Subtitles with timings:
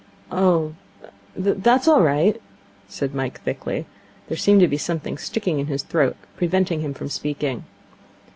[0.31, 0.73] 'Oh,
[1.37, 2.41] that's all right,'
[2.87, 3.85] said Mike thickly.
[4.29, 7.65] There seemed to be something sticking in his throat, preventing him from speaking.